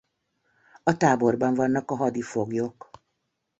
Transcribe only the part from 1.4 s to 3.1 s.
vannak a hadifoglyok.